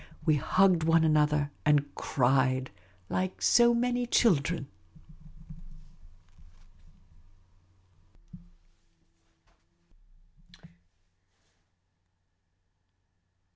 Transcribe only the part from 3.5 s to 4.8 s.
many children.